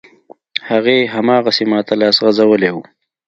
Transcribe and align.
هغې، 0.69 0.97
هماغسې 1.15 1.63
ماته 1.71 1.93
لاس 2.01 2.15
غځولی 2.25 2.69
و. 2.73 2.77